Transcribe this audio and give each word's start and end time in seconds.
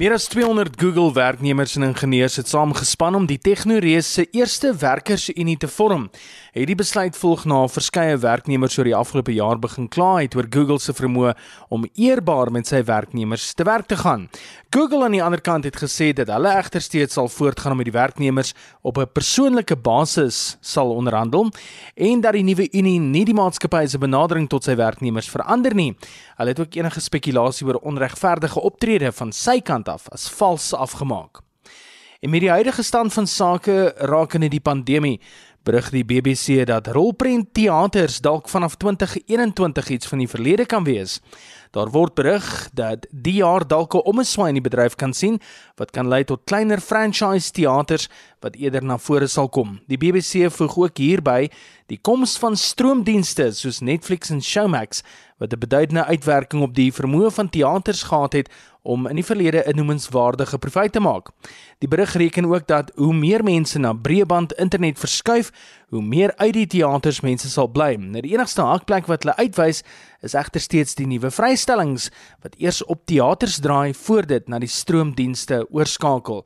Meer 0.00 0.14
as 0.16 0.30
200 0.32 0.78
Google 0.80 1.12
werknemers 1.12 1.74
en 1.76 1.82
ingenieurs 1.82 2.38
het 2.40 2.48
saamgespan 2.48 3.18
om 3.18 3.26
die 3.28 3.36
Tegnoreus 3.36 4.08
se 4.14 4.22
eerste 4.32 4.70
werkersunie 4.80 5.58
te 5.60 5.68
vorm. 5.68 6.06
Hierdie 6.54 6.78
besluit 6.80 7.18
volg 7.20 7.42
na 7.44 7.58
verskeie 7.68 8.14
werknemers 8.22 8.78
oor 8.78 8.88
die 8.88 8.94
afgelope 8.96 9.34
jaar 9.36 9.60
begin 9.60 9.90
kla 9.92 10.22
het 10.22 10.38
oor 10.38 10.48
Google 10.48 10.80
se 10.80 10.94
vermoë 10.96 11.34
om 11.68 11.84
eerbaar 12.00 12.48
met 12.48 12.70
sy 12.72 12.80
werknemers 12.88 13.50
te 13.52 13.66
werk 13.68 13.90
te 13.92 13.98
gaan. 14.00 14.24
Google 14.72 15.04
aan 15.04 15.18
die 15.18 15.20
ander 15.20 15.42
kant 15.44 15.68
het 15.68 15.76
gesê 15.76 16.14
dat 16.16 16.32
hulle 16.32 16.54
egter 16.56 16.80
steeds 16.80 17.18
sal 17.18 17.28
voortgaan 17.28 17.76
om 17.76 17.82
met 17.82 17.90
die 17.90 17.98
werknemers 17.98 18.54
op 18.80 18.96
'n 18.96 19.12
persoonlike 19.12 19.76
basis 19.76 20.56
sal 20.62 20.94
onderhandel 20.96 21.52
en 21.94 22.20
dat 22.20 22.32
die 22.32 22.42
nuwe 22.42 22.72
unie 22.72 23.00
nie 23.00 23.24
die 23.24 23.34
maatskappy 23.34 23.86
se 23.86 23.98
benadering 23.98 24.48
tot 24.48 24.64
sy 24.64 24.76
werknemers 24.76 25.28
verander 25.28 25.74
nie. 25.74 25.94
Hulle 26.36 26.48
het 26.48 26.60
ook 26.60 26.74
enige 26.74 27.00
spekulasie 27.00 27.66
oor 27.66 27.82
onregverdige 27.82 28.60
optrede 28.60 29.12
van 29.12 29.32
sy 29.32 29.60
kant 29.60 29.89
af 29.90 30.08
as 30.08 30.28
vals 30.30 30.72
afgemaak. 30.74 31.40
En 32.20 32.30
met 32.30 32.40
die 32.40 32.50
huidige 32.50 32.82
stand 32.82 33.12
van 33.12 33.26
sake 33.26 33.92
rakende 33.96 34.48
die 34.48 34.60
pandemie, 34.60 35.20
berig 35.62 35.90
die 35.92 36.04
BBC 36.04 36.64
dat 36.66 36.86
rolprent 36.86 37.50
teaters 37.54 38.20
dalk 38.24 38.48
vanaf 38.48 38.76
2021 38.76 39.88
iets 39.88 40.06
van 40.06 40.18
die 40.18 40.28
verlede 40.28 40.66
kan 40.66 40.84
wees. 40.84 41.20
Daar 41.70 41.90
word 41.90 42.14
berig 42.14 42.68
dat 42.74 43.06
die 43.10 43.38
jaar 43.38 43.66
dalk 43.66 43.94
'n 43.94 44.02
omswaai 44.02 44.48
in 44.48 44.58
die 44.58 44.68
bedryf 44.68 44.94
kan 44.94 45.12
sien 45.12 45.40
wat 45.76 45.90
kan 45.90 46.08
lei 46.08 46.24
tot 46.24 46.44
kleiner 46.44 46.80
franchise 46.80 47.50
teaters 47.52 48.08
wat 48.40 48.56
eerder 48.56 48.84
na 48.84 48.98
vore 48.98 49.26
sal 49.26 49.48
kom. 49.48 49.80
Die 49.86 49.98
BBC 49.98 50.50
voeg 50.50 50.76
ook 50.76 50.98
hierby 50.98 51.48
die 51.86 51.98
koms 52.02 52.38
van 52.38 52.56
stroomdienste 52.56 53.52
soos 53.52 53.80
Netflix 53.80 54.30
en 54.30 54.42
Showmax 54.42 55.02
wat 55.38 55.52
'n 55.52 55.58
beduidende 55.58 56.04
uitwerking 56.04 56.62
op 56.62 56.74
die 56.74 56.92
vermoë 56.92 57.30
van 57.30 57.48
teaters 57.48 58.02
gehad 58.02 58.32
het 58.32 58.50
om 58.82 59.06
in 59.06 59.14
die 59.14 59.24
verlede 59.24 59.64
'n 59.66 59.76
noemenswaardige 59.76 60.58
profijt 60.58 60.92
te 60.92 61.00
maak. 61.00 61.28
Die 61.78 61.88
berig 61.88 62.12
reken 62.12 62.44
ook 62.44 62.66
dat 62.66 62.92
hoe 62.94 63.14
meer 63.14 63.44
mense 63.44 63.78
na 63.78 63.92
breëband 63.92 64.52
internet 64.52 64.98
verskuif, 64.98 65.49
hoe 65.90 66.02
meer 66.02 66.34
uit 66.36 66.54
die 66.54 66.66
teaters 66.66 67.20
mense 67.20 67.50
sal 67.50 67.68
bly. 67.72 67.94
Nou 68.00 68.22
die 68.24 68.34
enigste 68.34 68.62
hakplek 68.66 69.08
wat 69.10 69.24
hulle 69.24 69.36
uitwys 69.40 69.82
is 70.26 70.36
egter 70.38 70.60
steeds 70.60 70.94
die 70.98 71.08
nuwe 71.10 71.30
vrystellings 71.34 72.10
wat 72.44 72.56
eers 72.58 72.82
op 72.84 73.06
teaters 73.10 73.58
draai 73.60 73.94
voor 73.94 74.26
dit 74.26 74.48
na 74.48 74.60
die 74.62 74.70
stroomdienste 74.70 75.64
oorskakel. 75.70 76.44